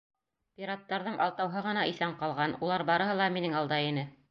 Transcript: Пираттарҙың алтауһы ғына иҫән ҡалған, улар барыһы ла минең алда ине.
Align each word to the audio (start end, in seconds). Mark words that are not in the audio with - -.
Пираттарҙың 0.61 1.19
алтауһы 1.25 1.63
ғына 1.67 1.85
иҫән 1.91 2.17
ҡалған, 2.23 2.57
улар 2.69 2.87
барыһы 2.91 3.19
ла 3.23 3.31
минең 3.39 3.57
алда 3.63 3.83
ине. 3.93 4.11